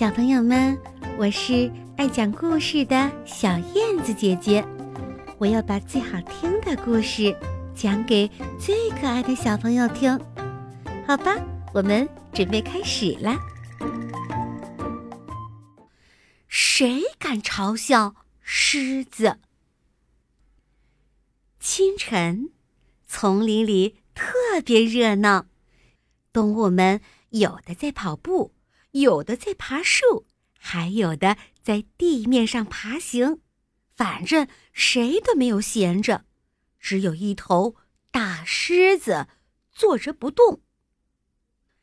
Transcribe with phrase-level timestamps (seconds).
[0.00, 0.80] 小朋友们，
[1.18, 4.66] 我是爱讲故事的小燕子姐姐，
[5.36, 7.36] 我要把最好听的故事
[7.74, 8.26] 讲给
[8.58, 10.18] 最可爱的小朋友听，
[11.06, 11.36] 好吧？
[11.74, 13.38] 我们准备开始啦。
[16.48, 19.36] 谁敢嘲笑狮子？
[21.58, 22.48] 清晨，
[23.06, 24.32] 丛林里特
[24.64, 25.44] 别热闹，
[26.32, 28.54] 动物们有的在跑步。
[28.92, 30.26] 有的在爬树，
[30.58, 33.40] 还有的在地面上爬行，
[33.94, 36.24] 反正谁都没有闲着。
[36.78, 37.76] 只有一头
[38.10, 39.28] 大狮子
[39.70, 40.62] 坐着不动。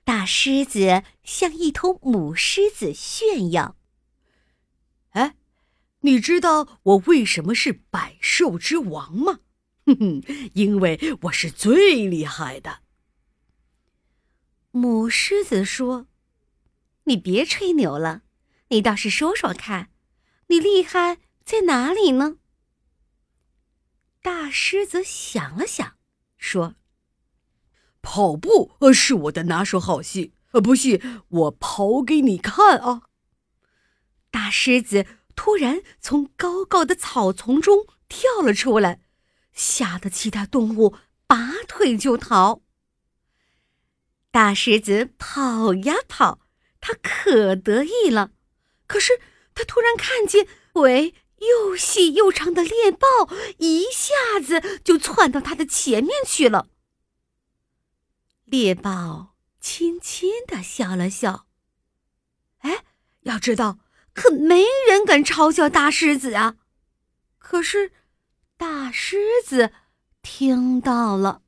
[0.04, 3.78] 大狮子向一头母狮子炫耀
[5.12, 5.36] ：“哎，
[6.02, 9.40] 你知道我为什么是百兽之王吗？
[9.86, 12.80] 哼哼，因为我是最厉害的。”
[14.72, 16.08] 母狮子说。
[17.08, 18.22] 你别吹牛了，
[18.68, 19.90] 你倒是说说看，
[20.48, 22.38] 你厉害在哪里呢？
[24.22, 25.96] 大狮子想了想，
[26.38, 26.76] 说
[28.04, 33.04] ：“跑步呃是我的拿手好戏，呃不信我跑给你看啊！”
[34.30, 39.00] 大狮子突然从高高的草丛中跳了出来，
[39.54, 42.62] 吓得其他动物拔腿就逃。
[44.30, 46.47] 大狮子跑呀跑。
[46.88, 48.32] 他可得意了，
[48.88, 49.20] 可是
[49.54, 53.08] 他突然看见腿又细又长的猎豹
[53.58, 56.70] 一下子就窜到他的前面去了。
[58.46, 61.46] 猎豹轻轻的笑了笑，
[62.60, 62.86] 哎，
[63.24, 63.80] 要知道，
[64.14, 66.56] 可没人敢嘲笑大狮子啊！
[67.38, 67.92] 可是
[68.56, 69.74] 大狮子
[70.22, 71.42] 听到了。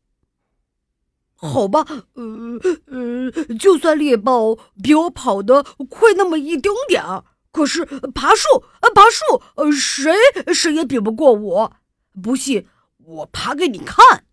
[1.41, 7.23] 好吧，呃呃，就算猎豹比我跑得快那么一丁点儿，
[7.53, 10.13] 可是爬树，呃爬树，呃，谁
[10.53, 11.73] 谁也比不过我。
[12.21, 12.67] 不信，
[12.97, 14.25] 我爬给你看。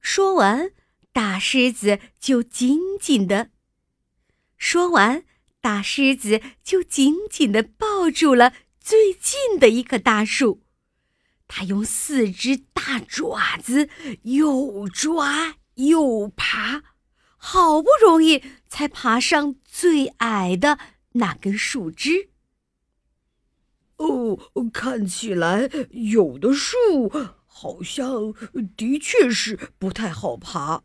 [0.00, 0.70] 说完，
[1.12, 3.50] 大狮子就紧紧的
[4.56, 5.24] 说完，
[5.60, 10.62] 大狮子就紧紧的抱住了最近的一棵大树。
[11.48, 13.88] 他用四只大爪子
[14.22, 16.82] 又抓又爬，
[17.36, 20.78] 好不容易才爬上最矮的
[21.12, 22.30] 那根树枝。
[23.96, 24.38] 哦，
[24.72, 27.10] 看起来有的树
[27.46, 28.34] 好像
[28.76, 30.82] 的确是不太好爬。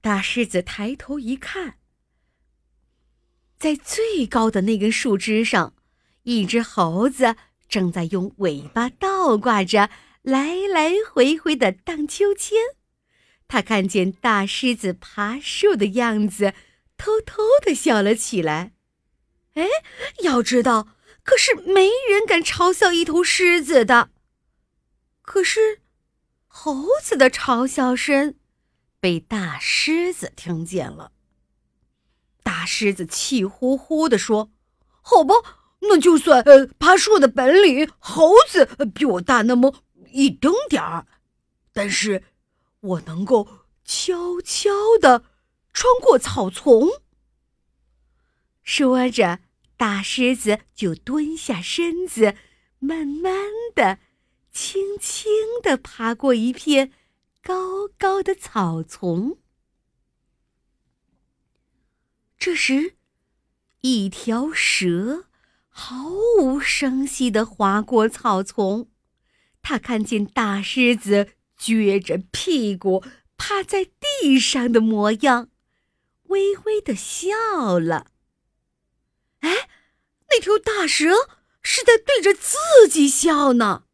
[0.00, 1.78] 大狮子抬头一看，
[3.58, 5.74] 在最高的那根树枝上，
[6.22, 7.34] 一只猴子。
[7.68, 9.90] 正在用尾巴倒挂着
[10.22, 12.56] 来来回回的荡秋千，
[13.46, 16.54] 他看见大狮子爬树的样子，
[16.96, 18.72] 偷偷的笑了起来。
[19.54, 19.66] 哎，
[20.20, 20.88] 要知道，
[21.22, 24.10] 可是没人敢嘲笑一头狮子的。
[25.22, 25.80] 可是，
[26.46, 28.36] 猴子的嘲笑声
[28.98, 31.12] 被大狮子听见了。
[32.42, 34.50] 大狮子气呼呼的说
[35.02, 35.34] ：“好吧。”
[35.80, 39.74] 那就算呃，爬树的本领，猴子比我大那么
[40.12, 41.06] 一丁点儿，
[41.72, 42.24] 但是
[42.80, 45.24] 我能够悄悄的
[45.72, 46.88] 穿过草丛。
[48.64, 49.38] 说着，
[49.76, 52.34] 大狮子就蹲下身子，
[52.80, 54.00] 慢慢的、
[54.52, 55.30] 轻轻
[55.62, 56.92] 的爬过一片
[57.42, 59.38] 高高的草丛。
[62.36, 62.96] 这时，
[63.80, 65.27] 一条蛇。
[65.80, 66.08] 毫
[66.40, 68.90] 无声息地划过草丛，
[69.62, 73.04] 他看见大狮子撅着屁股
[73.36, 75.50] 趴在地上的模样，
[76.24, 78.08] 微微的笑了。
[79.38, 79.68] 哎，
[80.30, 83.84] 那条大蛇是在对着自己笑呢，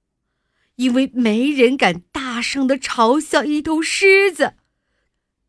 [0.77, 4.55] 因为没人敢大声的嘲笑一头狮子，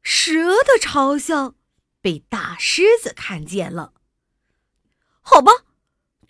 [0.03, 1.55] 蛇的嘲笑
[2.01, 3.93] 被大狮子看见了。
[5.21, 5.63] 好吧。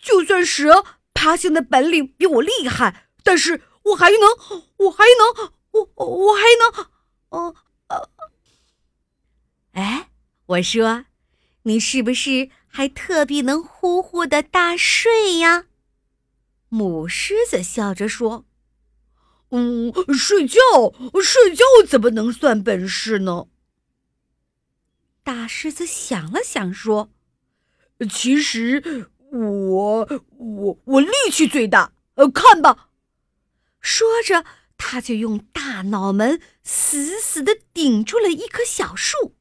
[0.06, 6.86] 就算蛇爬行的本领比我厉害，但是我还能，我还能，我我还能，
[7.30, 7.56] 哦
[7.88, 8.08] 呃，
[9.72, 10.10] 哎，
[10.46, 11.06] 我说，
[11.64, 15.66] 你是不是还特别能呼呼的大睡呀？
[16.68, 18.44] 母狮子笑着说
[19.50, 20.60] ：“嗯，睡觉，
[21.20, 23.46] 睡觉怎么能算本事呢？”
[25.24, 27.10] 大狮子想了想说
[28.08, 32.88] ：“其实。”我我我力气最大，呃，看吧。
[33.80, 34.44] 说着，
[34.78, 39.36] 他就用大脑门死死的顶住了一棵小树。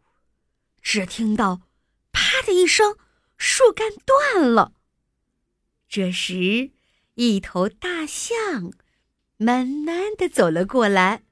[0.81, 1.62] 只听到
[2.12, 2.97] “啪”的一声，
[3.38, 4.74] 树干断了。
[5.88, 6.71] 这时，
[7.15, 8.71] 一头大象
[9.38, 11.24] 慢慢的走了过来，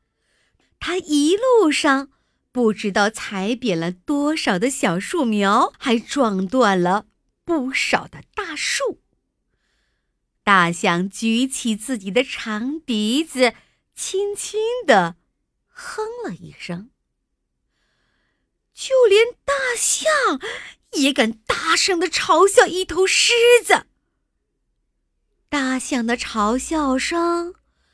[0.79, 2.09] 它一路上
[2.51, 7.05] 不知道踩扁了多少的小树苗，还撞断了
[7.43, 9.01] 不少的大树。
[10.43, 13.53] 大象举起自己的长鼻子，
[13.95, 15.15] 轻轻的
[15.67, 16.89] 哼了一声。
[18.73, 20.41] 就连大象
[20.93, 23.31] 也敢大声的嘲笑一头狮
[23.63, 23.85] 子。
[25.47, 27.53] 大象的嘲笑声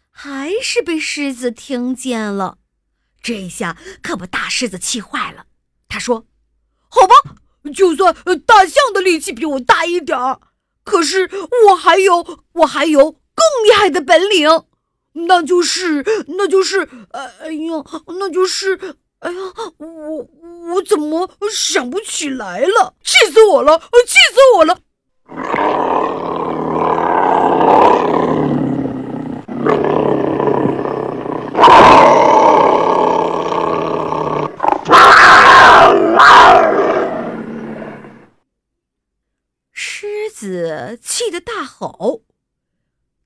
[0.10, 2.58] 还是被狮子听见了，
[3.22, 5.46] 这下可把大狮子气坏了。
[5.90, 6.26] 他说
[6.90, 7.36] ：“好吧，
[7.70, 10.40] 就算大象的力气比我大一点儿，
[10.84, 11.30] 可是
[11.68, 14.64] 我还有我还有更厉害的本领，
[15.28, 18.80] 那就是那就是哎呀，那就是
[19.20, 19.38] 哎呀，
[19.78, 20.28] 我。”
[20.70, 22.94] 我怎么想不起来了？
[23.04, 23.80] 气死我了！
[24.06, 24.78] 气死我了！
[39.72, 40.30] 狮
[40.70, 42.26] 子气得大吼，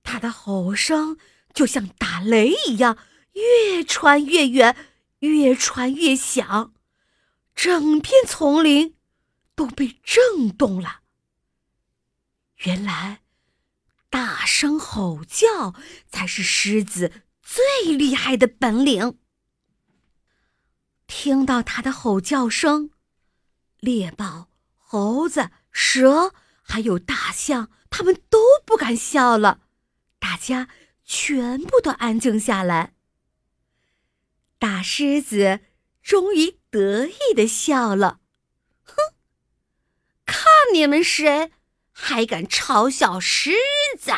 [0.01, 1.17] 他的吼声
[1.53, 2.97] 就像打雷一样，
[3.33, 4.75] 越传越远，
[5.19, 6.73] 越传越响。
[7.53, 8.95] 整片丛林
[9.55, 11.01] 都被震动了。
[12.63, 13.21] 原来，
[14.09, 15.75] 大声吼叫
[16.09, 17.11] 才是狮子
[17.41, 19.19] 最厉害的本领。
[21.05, 22.91] 听到他的吼叫声，
[23.79, 29.61] 猎豹、猴子、蛇还有大象，他们都不敢笑了。
[30.17, 30.69] 大家
[31.05, 32.95] 全部都安静下来。
[34.57, 35.59] 大狮子
[36.01, 36.57] 终于。
[36.73, 38.19] 得意的笑了，
[38.81, 38.95] 哼！
[40.25, 41.51] 看你们谁
[41.91, 43.51] 还敢嘲笑狮
[43.99, 44.11] 子！